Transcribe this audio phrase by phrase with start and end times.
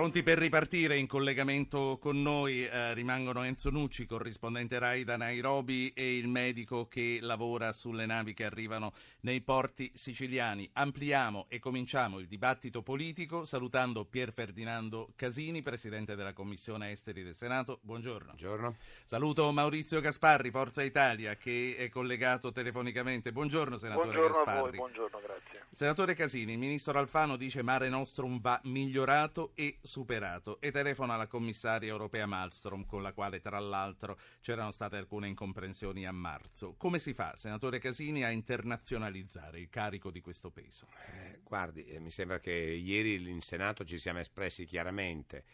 [0.00, 5.92] Pronti per ripartire in collegamento con noi eh, rimangono Enzo Nucci, corrispondente RAI da Nairobi
[5.94, 10.70] e il medico che lavora sulle navi che arrivano nei porti siciliani.
[10.72, 17.34] Ampliamo e cominciamo il dibattito politico salutando Pier Ferdinando Casini, presidente della Commissione Esteri del
[17.34, 17.78] Senato.
[17.82, 18.28] Buongiorno.
[18.28, 18.76] Buongiorno.
[19.04, 23.32] Saluto Maurizio Gasparri, Forza Italia, che è collegato telefonicamente.
[23.32, 24.58] Buongiorno senatore buongiorno Gasparri.
[24.58, 25.64] a voi, buongiorno, grazie.
[25.70, 31.26] Senatore Casini, il ministro Alfano dice Mare Nostrum va migliorato e superato e telefona alla
[31.26, 36.74] commissaria europea Malmström con la quale tra l'altro c'erano state alcune incomprensioni a marzo.
[36.76, 40.86] Come si fa, senatore Casini, a internazionalizzare il carico di questo peso?
[41.12, 45.44] Eh, guardi, eh, mi sembra che ieri in Senato ci siamo espressi chiaramente.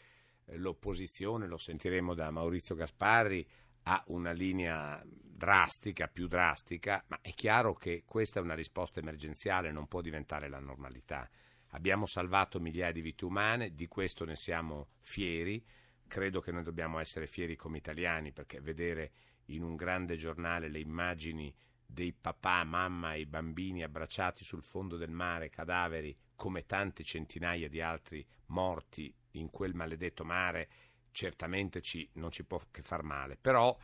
[0.44, 3.48] Eh, l'opposizione, lo sentiremo da Maurizio Gasparri,
[3.84, 9.72] ha una linea drastica, più drastica, ma è chiaro che questa è una risposta emergenziale,
[9.72, 11.26] non può diventare la normalità.
[11.70, 15.64] Abbiamo salvato migliaia di vite umane, di questo ne siamo fieri.
[16.06, 19.12] Credo che noi dobbiamo essere fieri come italiani perché vedere
[19.46, 25.10] in un grande giornale le immagini dei papà, mamma e bambini abbracciati sul fondo del
[25.10, 30.68] mare, cadaveri, come tante centinaia di altri morti in quel maledetto mare,
[31.12, 33.36] certamente ci, non ci può che far male.
[33.36, 33.76] Però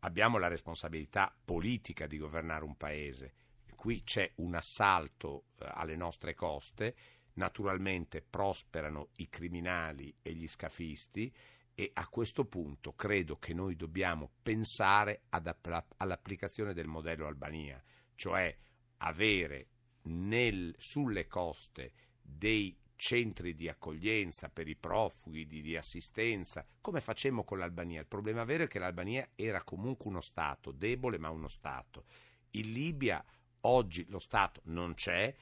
[0.00, 3.34] abbiamo la responsabilità politica di governare un paese.
[3.74, 6.94] Qui c'è un assalto eh, alle nostre coste
[7.36, 11.32] naturalmente prosperano i criminali e gli scafisti
[11.74, 17.82] e a questo punto credo che noi dobbiamo pensare app- all'applicazione del modello Albania,
[18.14, 18.56] cioè
[18.98, 19.68] avere
[20.02, 27.44] nel, sulle coste dei centri di accoglienza per i profughi, di, di, assistenza, come facemmo
[27.44, 28.00] con l'Albania.
[28.00, 32.06] Il problema vero è che l'Albania era comunque uno Stato, debole ma uno Stato.
[32.52, 33.22] In Libia
[33.60, 35.34] oggi lo Stato non c'è,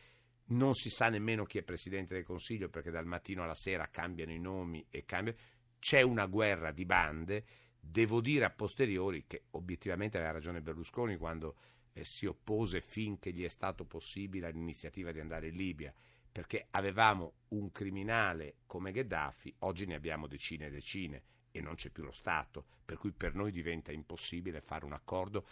[0.47, 4.33] non si sa nemmeno chi è Presidente del Consiglio perché dal mattino alla sera cambiano
[4.33, 5.39] i nomi e cambiano.
[5.78, 7.45] C'è una guerra di bande.
[7.81, 11.56] Devo dire a posteriori che obiettivamente aveva ragione Berlusconi quando
[11.92, 15.95] eh, si oppose finché gli è stato possibile all'iniziativa di andare in Libia,
[16.30, 21.90] perché avevamo un criminale come Gheddafi, oggi ne abbiamo decine e decine e non c'è
[21.90, 25.46] più lo Stato, per cui per noi diventa impossibile fare un accordo.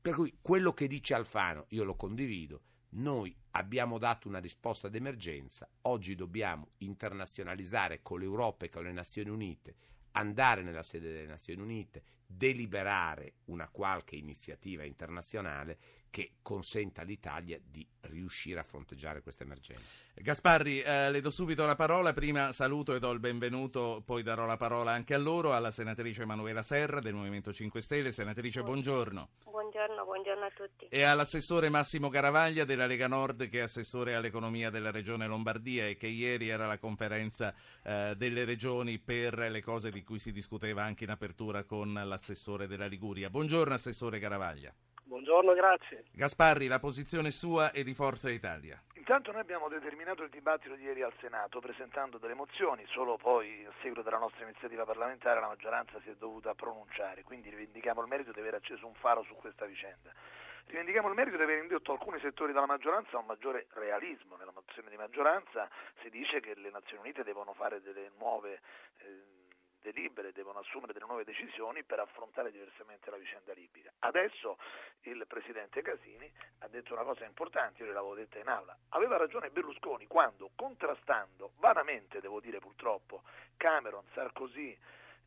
[0.00, 5.68] Per cui quello che dice Alfano io lo condivido, noi abbiamo dato una risposta d'emergenza,
[5.82, 9.74] oggi dobbiamo internazionalizzare con l'Europa e con le Nazioni Unite,
[10.12, 15.78] andare nella sede delle Nazioni Unite, deliberare una qualche iniziativa internazionale
[16.10, 19.84] che consenta all'Italia di riuscire a fronteggiare questa emergenza.
[20.14, 24.44] Gasparri, eh, le do subito la parola, prima saluto e do il benvenuto, poi darò
[24.44, 28.12] la parola anche a loro, alla senatrice Emanuela Serra del Movimento 5 Stelle.
[28.12, 29.28] Senatrice, buongiorno.
[29.44, 30.86] Buongiorno, buongiorno a tutti.
[30.86, 35.96] E all'assessore Massimo Garavaglia della Lega Nord che è assessore all'economia della regione Lombardia e
[35.96, 40.82] che ieri era la conferenza eh, delle regioni per le cose di cui si discuteva
[40.82, 43.30] anche in apertura con l'assessore della Liguria.
[43.30, 44.74] Buongiorno Assessore Garavaglia.
[45.10, 46.04] Buongiorno, grazie.
[46.12, 48.80] Gasparri, la posizione sua e di Forza Italia.
[48.94, 53.64] Intanto noi abbiamo determinato il dibattito di ieri al Senato presentando delle mozioni, solo poi
[53.64, 58.06] a seguito della nostra iniziativa parlamentare la maggioranza si è dovuta pronunciare, quindi rivendichiamo il
[58.06, 60.12] merito di aver acceso un faro su questa vicenda.
[60.66, 64.36] Rivendichiamo il merito di aver indotto alcuni settori della maggioranza a un maggiore realismo.
[64.36, 65.68] Nella mozione di maggioranza
[66.02, 68.60] si dice che le Nazioni Unite devono fare delle nuove
[68.98, 69.39] eh,
[69.80, 73.92] delibere, devono assumere delle nuove decisioni per affrontare diversamente la vicenda libica.
[74.00, 74.58] Adesso
[75.02, 76.30] il Presidente Casini
[76.60, 81.52] ha detto una cosa importante, io gliel'avevo detta in aula, aveva ragione Berlusconi quando contrastando
[81.58, 83.22] vanamente, devo dire purtroppo,
[83.56, 84.76] Cameron, Sarkozy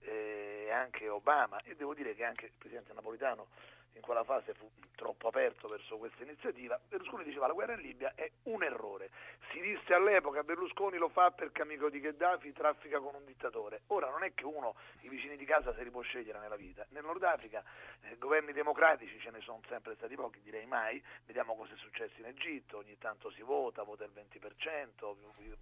[0.03, 3.47] eh, e anche Obama e devo dire che anche il Presidente Napolitano
[3.95, 8.13] in quella fase fu troppo aperto verso questa iniziativa, Berlusconi diceva la guerra in Libia
[8.15, 9.11] è un errore.
[9.51, 13.81] Si disse all'epoca Berlusconi lo fa perché amico di Gheddafi traffica con un dittatore.
[13.87, 16.85] Ora non è che uno i vicini di casa se li può scegliere nella vita.
[16.89, 17.63] Nel Nord Africa
[18.01, 21.03] eh, governi democratici ce ne sono sempre stati pochi, direi mai.
[21.25, 25.15] Vediamo cosa è successo in Egitto, ogni tanto si vota, vota il 20%,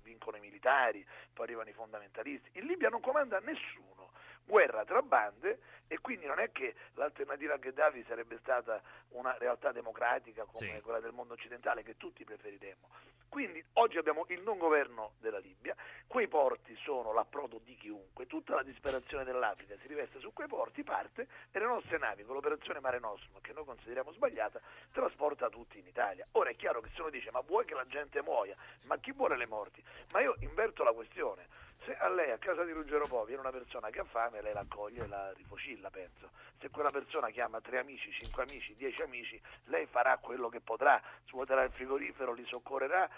[0.04, 2.52] vincono i militari, poi arrivano i fondamentalisti.
[2.60, 4.01] In Libia non comanda nessuno
[4.46, 9.72] guerra tra bande e quindi non è che l'alternativa a Gheddafi sarebbe stata una realtà
[9.72, 10.82] democratica come sì.
[10.82, 12.88] quella del mondo occidentale che tutti preferiremmo.
[13.32, 15.74] Quindi oggi abbiamo il non governo della Libia,
[16.06, 20.84] quei porti sono l'approdo di chiunque, tutta la disperazione dell'Africa si riveste su quei porti,
[20.84, 24.60] parte e le nostre navi con l'operazione Mare Nostrum, che noi consideriamo sbagliata,
[24.92, 26.28] trasporta tutti in Italia.
[26.34, 29.14] Ora è chiaro che se uno dice ma vuoi che la gente muoia, ma chi
[29.14, 29.82] vuole le morti?
[30.12, 31.48] Ma io inverto la questione
[31.84, 34.54] Se a lei a casa di Ruggero Po viene una persona che ha fame, lei
[34.54, 36.30] la accoglie e la rifocilla, penso.
[36.60, 41.02] Se quella persona chiama tre amici, cinque amici, dieci amici, lei farà quello che potrà,
[41.28, 43.10] svuoterà il frigorifero, li soccorrerà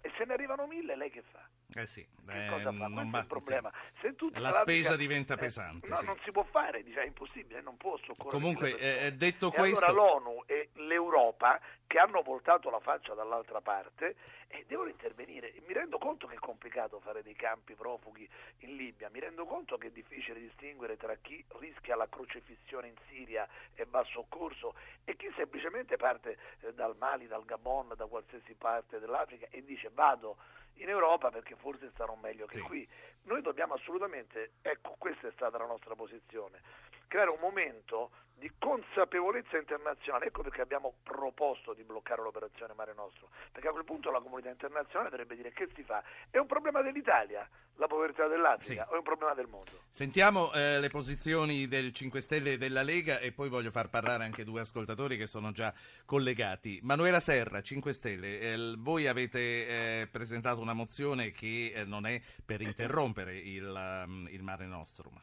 [0.00, 1.48] e se ne arrivano mille, lei che fa?
[1.74, 2.88] Eh sì, che eh, cosa fa?
[2.88, 3.72] non Questo è il problema.
[4.16, 6.04] Tutta La spesa diventa eh, pesante, no, sì.
[6.06, 8.30] non si può fare, dice, è impossibile, non può soccorrere.
[8.30, 9.00] Comunque, persone.
[9.06, 14.14] eh, detto E questo- allora l'ONU e l'Europa, che hanno voltato la faccia dall'altra parte,
[14.48, 15.54] eh, devono intervenire.
[15.66, 19.78] Mi rendo conto che è complicato fare dei campi profughi in Libia, mi rendo conto
[19.78, 24.74] che è difficile distinguere tra chi rischia la crocefissione in Siria e va a soccorso
[25.04, 29.88] e chi semplicemente parte eh, dal Mali, dal Gabon, da qualsiasi parte dell'Africa e dice
[29.90, 30.36] vado
[30.74, 32.64] in Europa perché forse starò meglio che Sì.
[32.64, 32.88] qui.
[33.24, 36.60] Noi dobbiamo assolutamente, ecco questa è stata la nostra posizione,
[37.08, 43.30] creare un momento di consapevolezza internazionale, ecco perché abbiamo proposto di bloccare l'operazione Mare Nostro,
[43.50, 46.80] perché a quel punto la comunità internazionale dovrebbe dire che si fa, è un problema
[46.80, 48.90] dell'Italia la povertà dell'Africa Sì.
[48.90, 49.70] o è un problema del mondo?
[49.88, 54.24] Sentiamo eh, le posizioni del 5 Stelle e della Lega e poi voglio far parlare
[54.24, 55.72] anche due ascoltatori che sono già
[56.04, 56.80] collegati.
[56.82, 62.20] Manuela Serra, 5 Stelle, eh, voi avete eh, presentato una mozione che eh, non è
[62.44, 65.20] per interrompere il, um, il Mare Nostrum.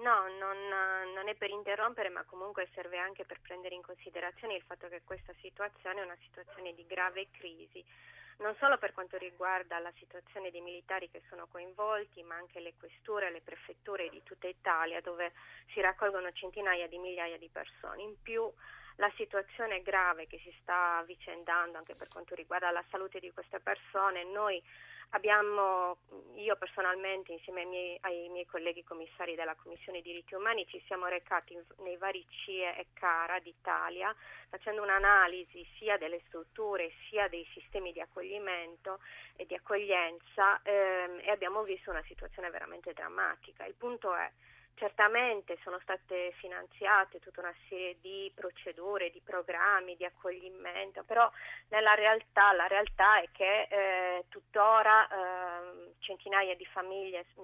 [0.00, 0.56] No, non,
[1.12, 5.02] non è per interrompere, ma comunque serve anche per prendere in considerazione il fatto che
[5.04, 7.84] questa situazione è una situazione di grave crisi,
[8.38, 12.74] non solo per quanto riguarda la situazione dei militari che sono coinvolti, ma anche le
[12.78, 15.32] questure, le prefetture di tutta Italia, dove
[15.72, 18.02] si raccolgono centinaia di migliaia di persone.
[18.02, 18.48] In più
[18.96, 23.58] la situazione grave che si sta avvicendando anche per quanto riguarda la salute di queste
[23.58, 24.62] persone, noi
[25.10, 25.98] abbiamo,
[26.34, 31.06] io personalmente insieme ai miei, ai miei colleghi commissari della Commissione diritti umani ci siamo
[31.06, 34.14] recati in- nei vari CIE e CARA d'Italia
[34.48, 39.00] facendo un'analisi sia delle strutture sia dei sistemi di accoglimento
[39.36, 43.64] e di accoglienza ehm, e abbiamo visto una situazione veramente drammatica.
[43.64, 44.30] Il punto è
[44.78, 51.28] Certamente sono state finanziate tutta una serie di procedure, di programmi, di accoglimento, però
[51.70, 57.42] nella realtà la realtà è che eh, tuttora ehm, centinaia di famiglie mh,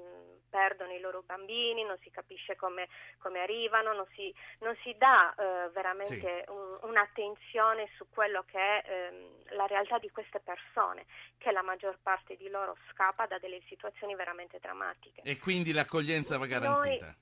[0.49, 2.89] perdono i loro bambini, non si capisce come,
[3.19, 8.85] come arrivano, non si, non si dà eh, veramente un- un'attenzione su quello che è
[8.87, 11.05] ehm, la realtà di queste persone,
[11.39, 15.23] che la maggior parte di loro scappa da delle situazioni veramente drammatiche.
[15.23, 17.17] E quindi l'accoglienza va Noi- garantita.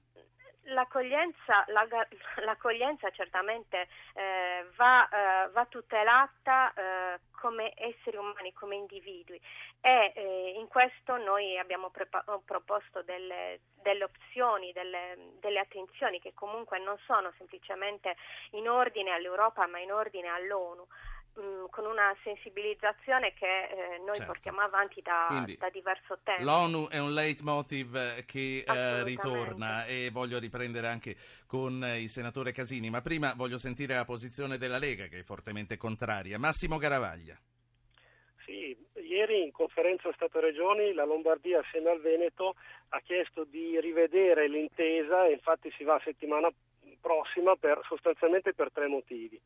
[0.66, 1.86] L'accoglienza, la
[2.44, 9.40] l'accoglienza certamente eh, va, eh, va tutelata eh, come esseri umani, come individui.
[9.80, 16.32] E eh, in questo noi abbiamo prepa- proposto delle, delle opzioni, delle, delle attenzioni che
[16.34, 18.14] comunque non sono semplicemente
[18.52, 20.86] in ordine all'Europa ma in ordine all'ONU
[21.34, 24.32] mh, con una sensibilizzazione che eh, noi Certo.
[24.32, 26.42] portiamo avanti da, Quindi da diverso tempo.
[26.42, 32.08] L'ONU è un leitmotiv eh, che eh, ritorna e voglio riprendere anche con eh, il
[32.08, 36.38] senatore Casini, ma prima voglio sentire la posizione della Lega che è fortemente contraria.
[36.38, 37.38] Massimo Garavaglia.
[38.44, 42.56] Sì, ieri in conferenza Stato-Regioni la Lombardia assieme al Veneto
[42.88, 46.50] ha chiesto di rivedere l'intesa e infatti si va settimana
[47.00, 49.40] prossima per, sostanzialmente per tre motivi.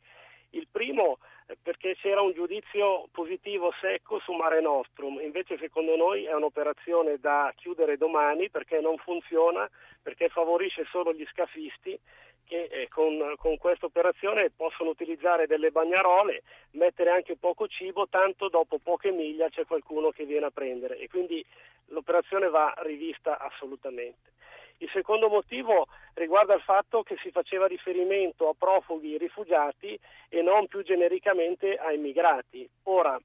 [0.56, 6.24] Il primo eh, perché c'era un giudizio positivo secco su Mare Nostrum, invece secondo noi
[6.24, 9.68] è un'operazione da chiudere domani perché non funziona,
[10.02, 11.98] perché favorisce solo gli scafisti
[12.46, 16.42] che eh, con, con questa operazione possono utilizzare delle bagnarole,
[16.72, 21.08] mettere anche poco cibo, tanto dopo poche miglia c'è qualcuno che viene a prendere e
[21.08, 21.44] quindi
[21.88, 24.32] l'operazione va rivista assolutamente.
[24.78, 30.66] Il secondo motivo riguarda il fatto che si faceva riferimento a profughi rifugiati e non
[30.66, 32.68] più genericamente a immigrati.
[32.84, 33.18] Ora,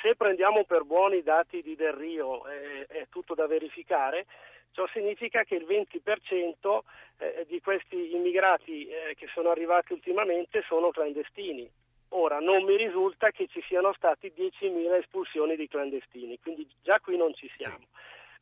[0.00, 4.26] se prendiamo per buoni i dati di Del Rio, eh, è tutto da verificare,
[4.72, 6.78] ciò significa che il 20%
[7.18, 11.68] eh, di questi immigrati eh, che sono arrivati ultimamente sono clandestini.
[12.12, 17.16] Ora, non mi risulta che ci siano stati 10.000 espulsioni di clandestini, quindi già qui
[17.16, 17.86] non ci siamo.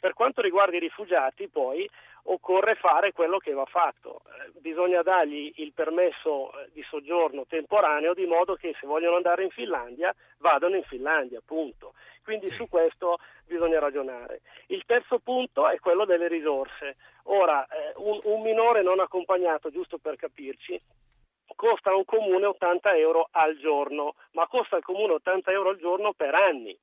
[0.00, 1.88] Per quanto riguarda i rifugiati, poi
[2.24, 4.20] occorre fare quello che va fatto.
[4.26, 9.44] Eh, bisogna dargli il permesso eh, di soggiorno temporaneo di modo che se vogliono andare
[9.44, 11.94] in Finlandia vadano in Finlandia, punto.
[12.22, 12.56] Quindi Sì.
[12.56, 14.42] su questo bisogna ragionare.
[14.66, 16.96] Il terzo punto è quello delle risorse.
[17.24, 20.78] Ora, eh, un, un minore non accompagnato, giusto per capirci,
[21.56, 25.78] costa a un comune 80 euro al giorno, ma costa al comune 80 euro al
[25.78, 26.78] giorno per anni.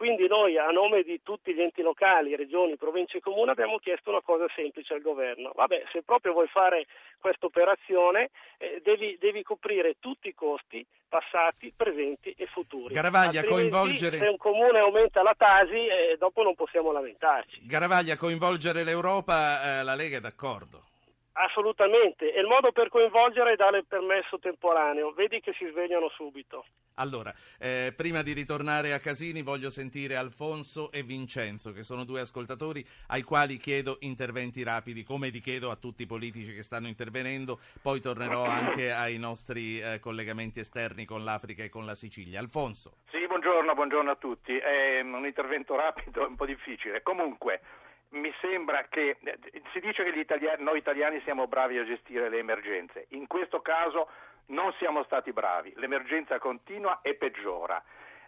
[0.00, 4.08] Quindi noi a nome di tutti gli enti locali, regioni, province e comuni abbiamo chiesto
[4.08, 5.52] una cosa semplice al governo.
[5.54, 6.86] Vabbè, se proprio vuoi fare
[7.18, 12.94] questa operazione eh, devi, devi, coprire tutti i costi passati, presenti e futuri.
[12.94, 14.16] Garavaglia, coinvolgere...
[14.16, 17.60] Se un comune aumenta la Tasi, eh, dopo non possiamo lamentarci.
[17.66, 20.84] Garavaglia, coinvolgere l'Europa, eh, la Lega è d'accordo.
[21.42, 26.10] Assolutamente, e il modo per coinvolgere è dare il permesso temporaneo, vedi che si svegliano
[26.10, 26.66] subito.
[26.96, 32.20] Allora, eh, prima di ritornare a Casini voglio sentire Alfonso e Vincenzo, che sono due
[32.20, 36.88] ascoltatori ai quali chiedo interventi rapidi, come li chiedo a tutti i politici che stanno
[36.88, 42.38] intervenendo, poi tornerò anche ai nostri eh, collegamenti esterni con l'Africa e con la Sicilia.
[42.38, 42.98] Alfonso.
[43.10, 44.58] Sì, buongiorno, buongiorno a tutti.
[44.58, 47.02] È un intervento rapido, un po' difficile.
[47.02, 47.62] Comunque,
[48.10, 49.18] mi sembra che
[49.72, 54.08] si dice che italiani, noi italiani siamo bravi a gestire le emergenze, in questo caso
[54.46, 57.82] non siamo stati bravi, l'emergenza continua e peggiora.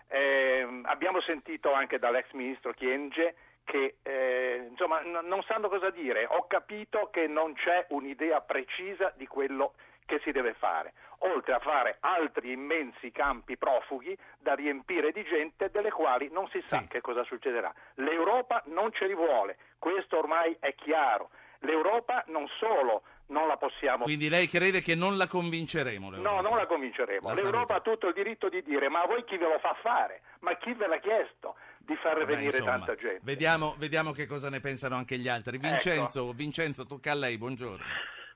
[0.09, 3.35] Eh, abbiamo sentito anche dall'ex ministro Chienge
[3.65, 9.13] che eh, insomma, n- non sanno cosa dire, ho capito che non c'è un'idea precisa
[9.17, 9.75] di quello
[10.05, 15.71] che si deve fare, oltre a fare altri immensi campi profughi da riempire di gente
[15.71, 16.87] delle quali non si sa sì.
[16.89, 17.73] che cosa succederà.
[17.95, 21.31] L'Europa non ce li vuole, questo ormai è chiaro.
[21.61, 24.05] L'Europa non solo non la possiamo.
[24.05, 26.11] Quindi lei crede che non la convinceremo?
[26.11, 26.31] L'Europa.
[26.31, 27.29] No, non la convinceremo.
[27.29, 27.91] La L'Europa saluto.
[27.91, 30.23] ha tutto il diritto di dire: ma voi chi ve lo fa fare?
[30.41, 33.21] Ma chi ve l'ha chiesto di far Vabbè, venire insomma, tanta gente?
[33.23, 35.59] Vediamo, vediamo, che cosa ne pensano anche gli altri.
[35.59, 36.33] Vincenzo, ecco.
[36.33, 37.85] Vincenzo tocca a lei, buongiorno.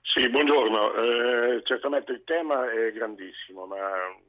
[0.09, 0.95] Sì, buongiorno.
[0.95, 3.77] Eh, certamente il tema è grandissimo, ma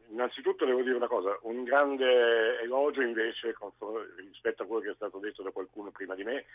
[0.09, 3.55] innanzitutto devo dire una cosa, un grande elogio invece
[4.17, 6.45] rispetto a quello che è stato detto da qualcuno prima di me,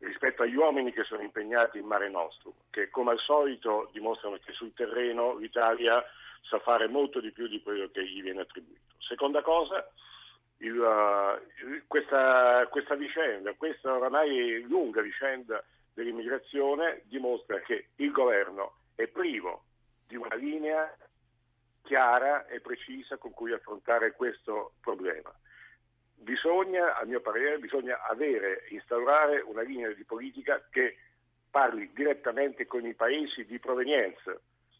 [0.00, 4.52] rispetto agli uomini che sono impegnati in Mare Nostrum, che come al solito dimostrano che
[4.52, 6.02] sul terreno l'Italia
[6.42, 8.80] sa fare molto di più di quello che gli viene attribuito.
[8.98, 9.88] Seconda cosa,
[10.58, 15.62] il, uh, questa, questa vicenda, questa oramai lunga vicenda
[15.94, 19.64] dell'immigrazione dimostra che il governo è privo
[20.06, 20.94] di una linea
[21.82, 25.32] chiara e precisa con cui affrontare questo problema.
[26.14, 30.96] Bisogna, a mio parere, bisogna avere, instaurare una linea di politica che
[31.50, 34.34] parli direttamente con i paesi di provenienza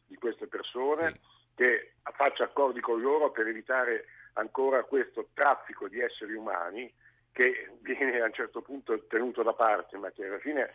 [0.06, 1.18] di queste persone, sì.
[1.56, 6.90] che faccia accordi con loro per evitare ancora questo traffico di esseri umani
[7.32, 10.72] che viene a un certo punto tenuto da parte, ma che alla fine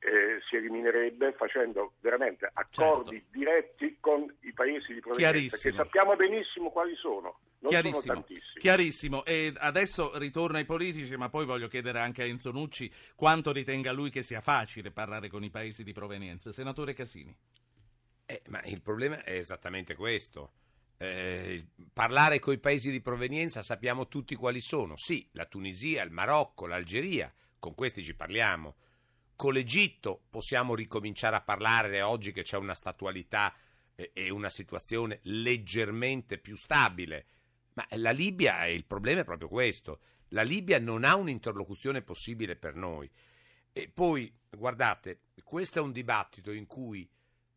[0.00, 3.38] eh, si eliminerebbe facendo veramente accordi certo.
[3.38, 7.40] diretti con i paesi di provenienza che sappiamo benissimo quali sono.
[7.58, 9.24] Non chiarissimo, chiarissimo.
[9.26, 13.92] E adesso ritorno ai politici, ma poi voglio chiedere anche a Enzo Nucci quanto ritenga
[13.92, 16.50] lui che sia facile parlare con i paesi di provenienza.
[16.50, 17.36] Senatore Casini.
[18.24, 20.52] Eh, ma il problema è esattamente questo.
[20.96, 24.96] Eh, parlare con i paesi di provenienza sappiamo tutti quali sono.
[24.96, 28.76] Sì, la Tunisia, il Marocco, l'Algeria, con questi ci parliamo
[29.40, 33.56] con l'Egitto possiamo ricominciare a parlare oggi che c'è una statualità
[33.94, 37.24] eh, e una situazione leggermente più stabile.
[37.72, 40.00] Ma la Libia, il problema è proprio questo.
[40.28, 43.10] La Libia non ha un'interlocuzione possibile per noi.
[43.72, 47.08] E poi, guardate, questo è un dibattito in cui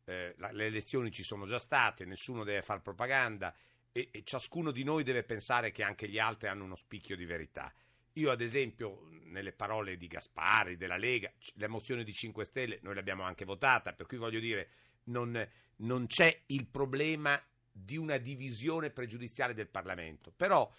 [0.05, 3.53] eh, le elezioni ci sono già state, nessuno deve fare propaganda
[3.91, 7.25] e, e ciascuno di noi deve pensare che anche gli altri hanno uno spicchio di
[7.25, 7.73] verità.
[8.13, 12.95] Io, ad esempio, nelle parole di Gaspari, della Lega, la mozione di 5 Stelle, noi
[12.95, 14.69] l'abbiamo anche votata, per cui voglio dire,
[15.05, 17.41] non, non c'è il problema
[17.71, 20.31] di una divisione pregiudiziale del Parlamento.
[20.35, 20.71] Però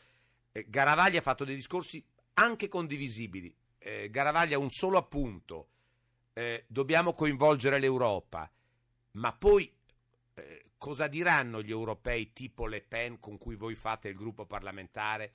[0.53, 2.03] eh, Garavaglia ha fatto dei discorsi
[2.35, 3.55] anche condivisibili.
[3.79, 5.69] Eh, Garavaglia un solo appunto.
[6.33, 8.51] Eh, dobbiamo coinvolgere l'Europa,
[9.13, 9.73] ma poi
[10.35, 15.33] eh, cosa diranno gli europei tipo Le Pen con cui voi fate il gruppo parlamentare?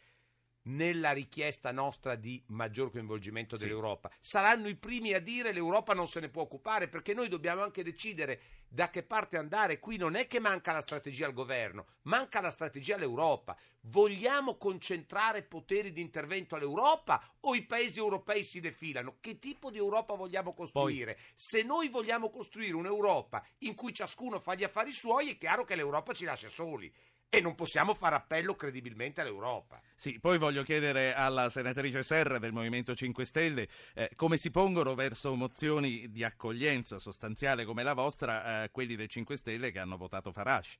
[0.69, 3.63] Nella richiesta nostra di maggior coinvolgimento sì.
[3.63, 4.11] dell'Europa.
[4.19, 7.83] Saranno i primi a dire l'Europa non se ne può occupare perché noi dobbiamo anche
[7.83, 9.79] decidere da che parte andare.
[9.79, 13.57] Qui non è che manca la strategia al governo, manca la strategia all'Europa.
[13.83, 19.17] Vogliamo concentrare poteri di intervento all'Europa o i paesi europei si defilano?
[19.19, 21.13] Che tipo di Europa vogliamo costruire?
[21.13, 21.23] Poi.
[21.33, 25.75] Se noi vogliamo costruire un'Europa in cui ciascuno fa gli affari suoi, è chiaro che
[25.75, 26.93] l'Europa ci lascia soli
[27.29, 29.79] e non possiamo fare appello credibilmente all'Europa.
[29.95, 34.95] Sì, poi voglio chiedere alla senatrice Serra del Movimento 5 Stelle eh, come si pongono
[34.95, 39.97] verso mozioni di accoglienza sostanziale come la vostra eh, quelli dei 5 Stelle che hanno
[39.97, 40.77] votato Farage.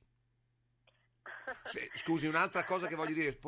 [1.64, 3.38] Sì, scusi, un'altra cosa che voglio dire,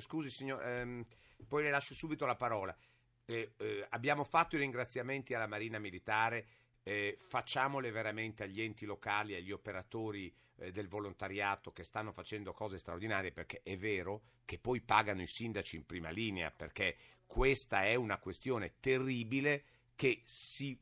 [0.00, 1.04] scusi signor, ehm,
[1.48, 2.76] poi le lascio subito la parola.
[3.24, 6.46] Eh, eh, abbiamo fatto i ringraziamenti alla Marina Militare
[6.88, 12.78] eh, facciamole veramente agli enti locali, agli operatori eh, del volontariato che stanno facendo cose
[12.78, 17.96] straordinarie, perché è vero che poi pagano i sindaci in prima linea, perché questa è
[17.96, 19.64] una questione terribile
[19.96, 20.78] che si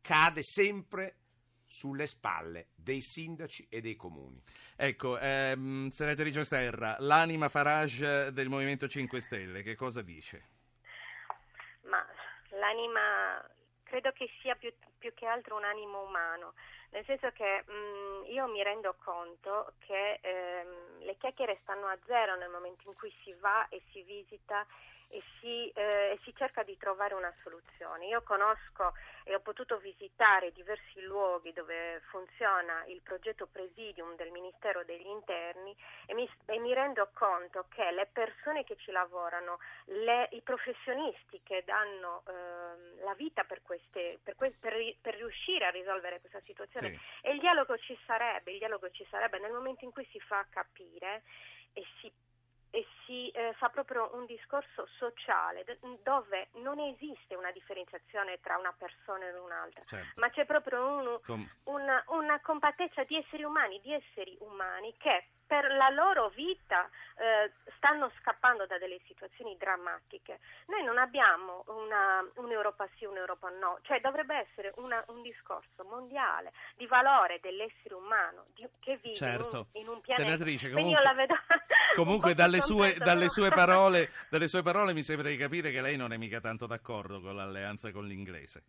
[0.00, 1.16] cade sempre
[1.66, 4.42] sulle spalle dei sindaci e dei comuni.
[4.74, 10.48] Ecco, ehm, senatrice Serra, l'anima Farage del Movimento 5 Stelle, che cosa dice?
[11.82, 12.02] Ma
[12.58, 13.54] l'anima
[13.86, 16.54] credo che sia più, più che altro un animo umano,
[16.90, 21.98] nel senso che mh, mm, io mi rendo conto che ehm, le chiacchiere stanno a
[22.06, 24.66] zero nel momento in cui si va e si visita
[25.08, 28.06] e si, eh, si, cerca di trovare una soluzione.
[28.06, 28.94] Io conosco
[29.24, 35.76] e ho potuto visitare diversi luoghi dove funziona il progetto Presidium del Ministero degli Interni
[36.06, 41.40] e mi, e mi rendo conto che le persone che ci lavorano, le, i professionisti
[41.42, 46.40] che danno eh, la vita per, queste, per, que, per, per, riuscire a risolvere questa
[46.44, 47.26] situazione sì.
[47.28, 50.44] e il dialogo ci sarebbe, il dialogo ci sarebbe nel momento in cui si fa
[50.50, 51.22] capire
[51.72, 52.10] e si
[52.76, 55.64] e si eh, fa proprio un discorso sociale
[56.02, 60.20] dove non esiste una differenziazione tra una persona e un'altra, certo.
[60.20, 65.70] ma c'è proprio un, una, una compattezza di esseri umani, di esseri umani che per
[65.72, 70.40] la loro vita eh, stanno scappando da delle situazioni drammatiche.
[70.66, 76.52] Noi non abbiamo una, un'Europa sì, un'Europa no, cioè dovrebbe essere una, un discorso mondiale
[76.76, 79.68] di valore dell'essere umano di, che vive certo.
[79.72, 80.28] in, un, in, un, pianeta.
[80.28, 81.34] Senatrice, comunque, vedo,
[81.94, 85.96] comunque dalle, sue, dalle, sue parole, dalle sue parole mi sembra di capire che lei
[85.96, 88.62] non è mica tanto d'accordo con l'alleanza con l'inglese.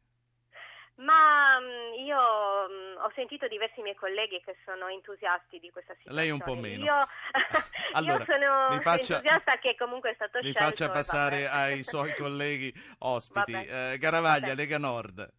[0.98, 5.94] Ma mm, io mh, mm, ho sentito diversi miei colleghi che sono entusiasti di questa
[5.94, 6.22] situazione.
[6.22, 6.84] Lei un po' meno.
[6.84, 7.08] Io,
[7.94, 10.60] allora, io sono faccia, entusiasta che comunque è stato mi scelto.
[10.60, 13.54] Mi faccia passare ai suoi colleghi ospiti.
[13.54, 14.56] Eh, Garavaglia, vabbè.
[14.56, 15.34] Lega Nord.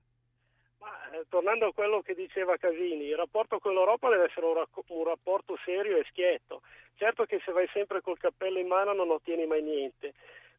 [0.79, 4.55] Ma, eh, tornando a quello che diceva Casini, il rapporto con l'Europa deve essere un,
[4.55, 6.63] rac- un rapporto serio e schietto.
[6.95, 10.15] Certo che se vai sempre col cappello in mano non ottieni mai niente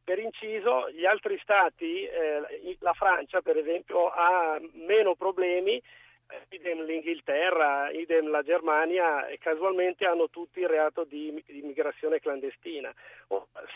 [0.09, 6.81] per inciso, gli altri stati, eh, la Francia per esempio, ha meno problemi, eh, idem
[6.81, 12.91] l'Inghilterra, idem la Germania, e casualmente hanno tutti il reato di, immigrazione clandestina.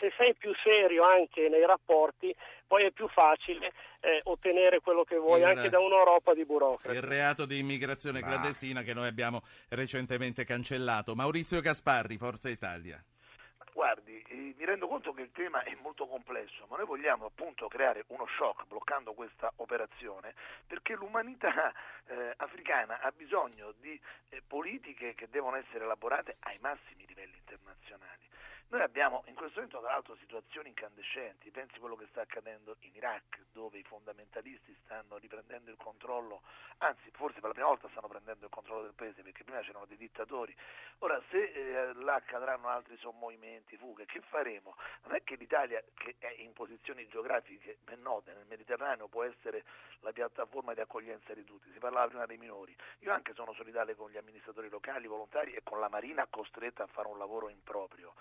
[0.00, 2.34] Se sei più serio anche nei rapporti,
[2.66, 6.96] poi è più facile eh, ottenere quello che vuoi il, anche da un'Europa di burocrati.
[6.96, 8.26] Il reato di immigrazione bah.
[8.26, 11.14] clandestina che noi abbiamo recentemente cancellato.
[11.14, 13.00] Maurizio Gasparri, Forza Italia.
[13.74, 17.66] Guardi, eh, mi rendo conto che il tema è molto complesso, ma noi vogliamo appunto
[17.66, 20.32] creare uno shock bloccando questa operazione
[20.64, 21.72] perché l'umanità
[22.06, 28.22] eh, africana ha bisogno di eh, politiche che devono essere elaborate ai massimi livelli internazionali.
[28.68, 32.76] Noi abbiamo in questo momento tra l'altro situazioni incandescenti, pensi a quello che sta accadendo
[32.80, 36.42] in Iraq dove i fondamentalisti stanno riprendendo il controllo,
[36.78, 39.84] anzi forse per la prima volta stanno prendendo il controllo del paese perché prima c'erano
[39.84, 40.56] dei dittatori,
[40.98, 44.74] ora se eh, là accadranno altri sommovimenti, fughe, che faremo?
[45.04, 49.62] Non è che l'Italia che è in posizioni geografiche ben note nel Mediterraneo può essere
[50.00, 53.94] la piattaforma di accoglienza di tutti, si parlava prima dei minori, io anche sono solidale
[53.94, 58.14] con gli amministratori locali, volontari e con la Marina costretta a fare un lavoro improprio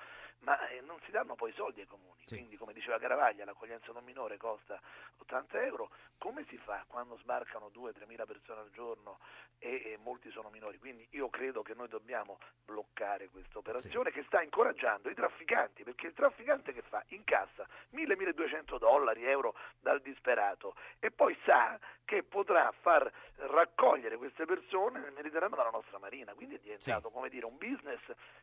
[0.43, 2.35] ma eh, non si danno poi soldi ai comuni, sì.
[2.35, 4.79] quindi come diceva Caravaglia l'accoglienza non minore costa
[5.19, 9.19] 80 euro, come si fa quando sbarcano 2-3 mila persone al giorno
[9.59, 10.77] e, e, molti sono minori?
[10.77, 14.19] Quindi io credo che noi dobbiamo bloccare questa operazione sì.
[14.19, 17.03] che sta incoraggiando i trafficanti, perché il trafficante che fa?
[17.07, 24.99] Incassa 1000-1200 dollari, euro dal disperato e poi sa che potrà far raccogliere queste persone
[24.99, 27.13] nel Mediterraneo dalla nostra marina, quindi è diventato sì.
[27.13, 28.01] come dire un business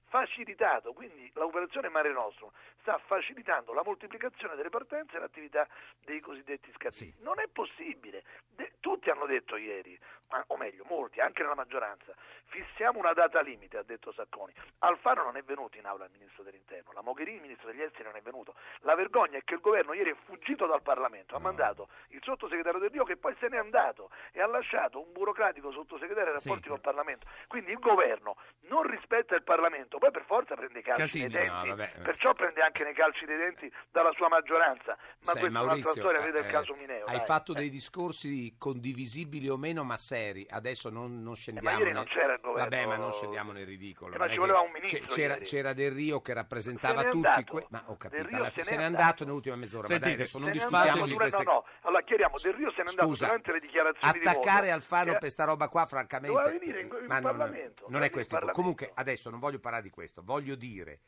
[0.09, 2.51] facilitato, quindi l'operazione Mare Nostrum
[2.81, 5.69] sta facilitando la moltiplicazione delle partenze e l'attività
[6.05, 7.11] dei cosiddetti scatini.
[7.11, 7.23] Sì.
[7.23, 9.99] Non è possibile, De- tutti hanno detto ieri,
[10.47, 12.15] o meglio molti, anche nella maggioranza,
[12.47, 14.53] fissiamo una data limite, ha detto Sacconi.
[14.79, 18.05] Alfano non è venuto in aula il ministro dell'interno, la Mogherini, il ministro degli esteri
[18.05, 18.55] non è venuto.
[18.81, 22.79] La vergogna è che il governo ieri è fuggito dal Parlamento, ha mandato il sottosegretario
[22.79, 26.65] Del Rio che poi se n'è andato e ha lasciato un burocratico sottosegretario ai rapporti
[26.65, 26.69] sì.
[26.69, 27.27] col Parlamento.
[27.47, 31.49] Quindi il governo non rispetta il Parlamento, poi per forza prende i calci Casini, dei
[31.49, 34.97] denti, no, perciò prende anche nei calci dei denti dalla sua maggioranza.
[35.21, 37.05] Ma Sei, questa Maurizio, è un'altra storia, vede eh, il caso Mineo.
[37.07, 37.27] Hai dai.
[37.27, 40.47] fatto dei discorsi condivisibili o meno, ma seri.
[40.49, 41.69] Adesso non, non scendiamo.
[41.69, 41.99] Eh, ma ieri nel...
[41.99, 42.69] non c'era il governo.
[42.69, 44.15] Vabbè, ma non scendiamo nel ridicolo.
[44.15, 45.07] Eh, ma ci voleva un ministro.
[45.07, 47.45] C'era, c'era, Del Rio che rappresentava tutti.
[47.45, 47.67] Que...
[47.71, 49.87] Ma ho capito, alla fine se n'è andato nell'ultima mezz'ora.
[49.87, 52.83] Sentite, ma dai, adesso non discutiamo di queste No, no, allora chiariamo, Del Rio se
[52.83, 56.37] n'è andato durante le dichiarazioni attaccare Alfano per sta roba qua, francamente.
[56.37, 57.83] Doveva venire in, in ma Parlamento.
[57.85, 58.39] Non, non è questo.
[58.53, 61.01] Comunque, adesso non voglio parlare di questo, voglio dire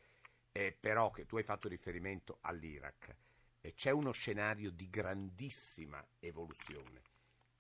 [0.52, 3.14] eh, però che tu hai fatto riferimento all'Iraq.
[3.64, 7.10] E c'è uno scenario di grandissima evoluzione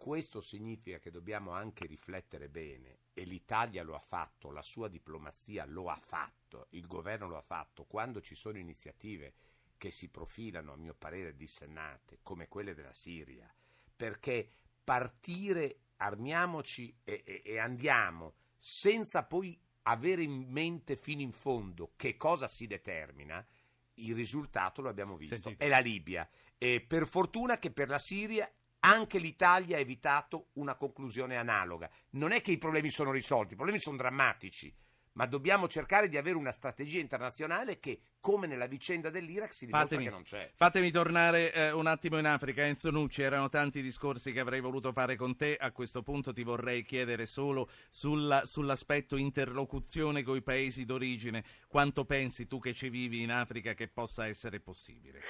[0.02, 5.64] questo significa che dobbiamo anche riflettere bene e l'Italia lo ha fatto, la sua diplomazia
[5.64, 9.34] lo ha fatto, il governo lo ha fatto, quando ci sono iniziative
[9.78, 13.48] che si profilano, a mio parere, dissennate, come quelle della Siria,
[13.94, 14.50] perché
[14.82, 22.16] partire, armiamoci e, e, e andiamo senza poi avere in mente fino in fondo che
[22.16, 23.46] cosa si determina,
[23.94, 25.64] il risultato lo abbiamo visto, Sentite.
[25.64, 26.28] è la Libia.
[26.58, 28.52] E per fortuna che per la Siria
[28.84, 31.88] anche l'Italia ha evitato una conclusione analoga.
[32.10, 34.74] Non è che i problemi sono risolti, i problemi sono drammatici,
[35.12, 39.88] ma dobbiamo cercare di avere una strategia internazionale che, come nella vicenda dell'Iraq, si dimostra
[39.88, 40.50] Fatemi, che non c'è.
[40.54, 42.64] fatemi tornare eh, un attimo in Africa.
[42.64, 45.54] Enzo Nucci, erano tanti discorsi che avrei voluto fare con te.
[45.56, 51.44] A questo punto ti vorrei chiedere solo sulla- sull'aspetto interlocuzione con i paesi d'origine.
[51.68, 55.20] Quanto pensi tu che ci vivi in Africa che possa essere possibile?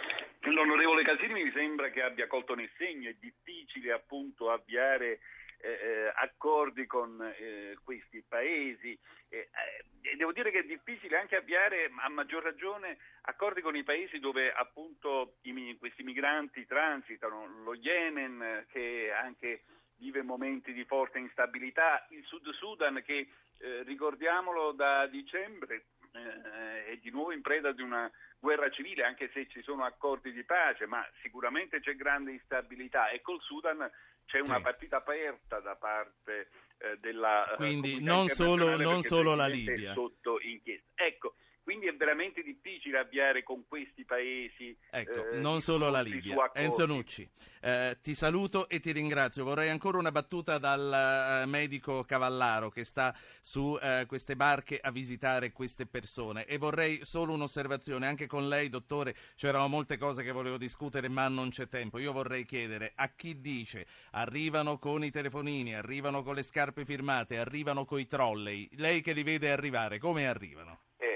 [0.50, 5.20] L'onorevole Casini mi sembra che abbia colto nel segno, è difficile appunto avviare
[5.58, 8.98] eh, eh, accordi con eh, questi paesi.
[9.28, 13.76] Eh, eh, e devo dire che è difficile anche avviare a maggior ragione accordi con
[13.76, 19.62] i paesi dove appunto i questi migranti transitano, lo Yemen che anche
[19.98, 23.28] vive momenti di forte instabilità, il Sud Sudan che
[23.58, 29.30] eh, ricordiamolo da dicembre eh, è di nuovo in preda di una guerra civile, anche
[29.32, 33.90] se ci sono accordi di pace, ma sicuramente c'è grande instabilità e col Sudan
[34.26, 34.62] c'è una Sì.
[34.62, 36.48] partita aperta da parte
[36.78, 39.92] eh, della eh, Quindi non solo- non solo la Libia.
[39.94, 40.90] sotto inchiesta.
[41.04, 46.50] Ecco, quindi è veramente difficile avviare con questi paesi Ecco, eh, non solo la Libia.
[46.54, 47.28] Enzo Nucci,
[47.60, 49.44] eh, ti saluto e ti ringrazio.
[49.44, 54.90] Vorrei ancora una battuta dal eh, medico Cavallaro che sta su eh, queste barche a
[54.90, 60.32] visitare queste persone e vorrei solo un'osservazione, anche con lei dottore, c'erano molte cose che
[60.32, 61.98] volevo discutere ma non c'è tempo.
[61.98, 67.38] Io vorrei chiedere a chi dice arrivano con i telefonini, arrivano con le scarpe firmate,
[67.38, 70.80] arrivano con i trolley, lei che li vede arrivare, come arrivano?
[70.98, 71.11] Eh,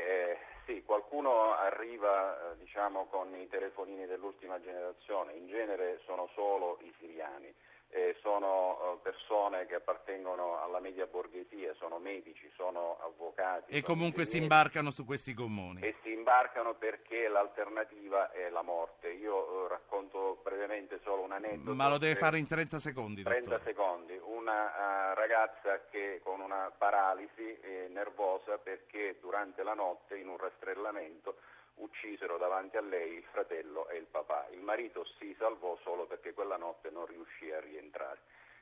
[0.66, 6.92] sì, qualcuno arriva eh, diciamo, con i telefonini dell'ultima generazione, in genere sono solo i
[6.98, 7.54] siriani,
[7.90, 13.72] eh, sono eh, persone che appartengono alla media borghesia, sono medici, sono avvocati.
[13.72, 15.80] E sono comunque si imbarcano su questi gommoni.
[15.80, 19.10] e si imbarcano perché l'alternativa è la morte.
[19.12, 21.74] Io eh, racconto brevemente solo un aneddoto.
[21.74, 23.64] Ma lo deve fare in 30 secondi, 30 dottore.
[23.64, 30.28] secondi, una eh, ragazza che con una paralisi eh, nervosa perché durante la notte in
[30.28, 31.36] un rastrellamento
[31.76, 34.48] uccisero davanti a lei il fratello e il papà.
[34.52, 38.18] Il marito si salvò solo perché quella notte non riuscì a rientrare.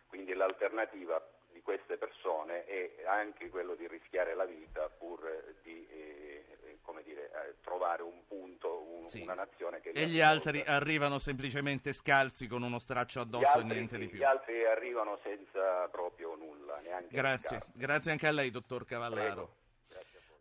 [0.06, 1.22] Quindi l'alternativa
[1.52, 5.20] di queste persone è anche quello di rischiare la vita pur
[5.62, 9.20] di eh, eh, come dire, eh, trovare un punto, un- Sì.
[9.22, 13.74] una nazione che E gli altri arrivano semplicemente scalzi con uno straccio addosso e altri,
[13.74, 14.18] niente sì, di più.
[14.18, 19.22] gli altri arrivano senza proprio nulla, neanche Grazie, grazie anche a lei, dottor Cavallaro.
[19.24, 19.54] Prego.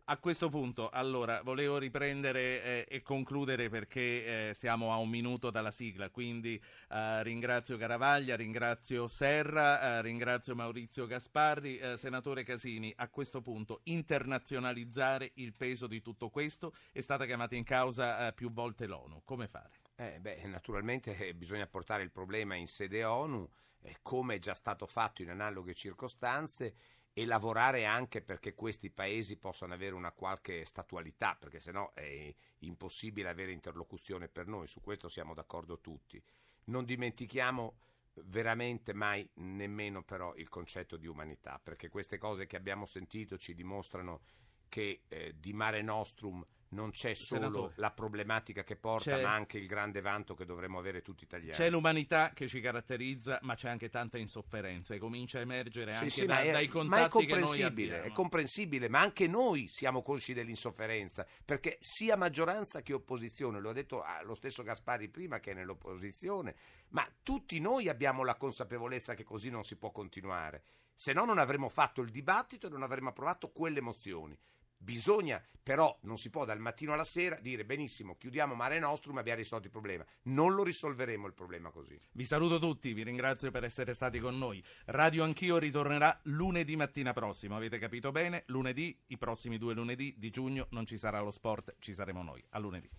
[0.08, 5.50] A questo punto, allora, volevo riprendere eh, e concludere perché eh, siamo a un minuto
[5.50, 12.92] dalla sigla, quindi eh, ringrazio Caravaglia, ringrazio Serra, eh, ringrazio Maurizio Gasparri, eh, senatore Casini.
[12.98, 18.34] A questo punto, internazionalizzare il peso di tutto questo è stata chiamata in causa eh,
[18.34, 19.22] più volte l'ONU.
[19.24, 19.72] Come fare?
[19.96, 23.50] Eh, beh, naturalmente bisogna portare il problema in sede ONU,
[23.84, 26.76] eh, come è già stato fatto in analoghe circostanze,
[27.14, 33.30] e lavorare anche perché questi paesi possano avere una qualche statualità, perché sennò è impossibile
[33.30, 36.22] avere interlocuzione per noi, su questo siamo d'accordo tutti.
[36.66, 37.78] Non dimentichiamo
[38.26, 43.54] veramente mai nemmeno però il concetto di umanità, perché queste cose che abbiamo sentito ci
[43.54, 44.22] dimostrano
[44.68, 46.44] che eh, di Mare Nostrum
[46.74, 47.74] non c'è solo Senatore.
[47.78, 51.54] la problematica che porta, ma anche il grande vanto che dovremmo avere tutti italiani.
[51.54, 55.98] C'è l'umanità che ci caratterizza, ma c'è anche tanta insofferenza e comincia a emergere Sì,
[55.98, 58.04] anche sì, da- ma è, dai contatti che noi abbiamo.
[58.04, 63.74] è comprensibile, ma anche noi siamo consci dell'insofferenza, perché sia maggioranza che opposizione, lo ha
[63.74, 66.56] detto ah, lo stesso Gaspari prima che è nell'opposizione,
[66.90, 70.64] ma tutti noi abbiamo la consapevolezza che così non si può continuare,
[70.96, 74.38] se no non avremmo fatto il dibattito e non avremmo approvato quelle mozioni.
[74.84, 79.20] Bisogna, però, non si può dal mattino alla sera dire benissimo, chiudiamo Mare Nostrum e
[79.22, 80.06] abbiamo risolto il problema.
[80.24, 81.98] Non lo risolveremo il problema così.
[82.12, 84.62] Vi saluto tutti, vi ringrazio per essere stati con noi.
[84.88, 88.44] Radio Anch'io ritornerà lunedì mattina prossimo, avete capito bene?
[88.48, 92.44] Lunedì, i prossimi due lunedì di giugno non ci sarà lo sport, ci saremo noi.
[92.50, 92.90] A lunedì.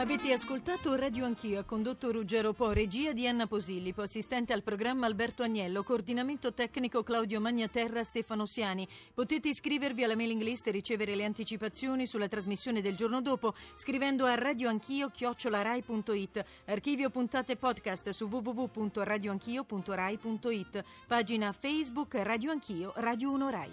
[0.00, 5.42] Avete ascoltato Radio Anch'io, condotto Ruggero Po, regia di Anna Posillipo, assistente al programma Alberto
[5.42, 8.88] Agnello, coordinamento tecnico Claudio Magnaterra, Stefano Siani.
[9.12, 14.24] Potete iscrivervi alla mailing list e ricevere le anticipazioni sulla trasmissione del giorno dopo scrivendo
[14.24, 23.70] a radioanchio-rai.it, archivio puntate podcast su www.radioanchio.rai.it, pagina Facebook Radio Anch'io, Radio 1 Rai.